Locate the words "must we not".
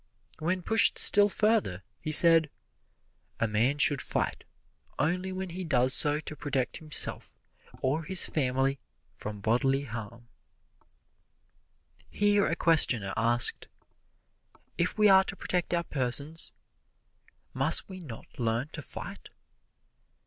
17.53-18.39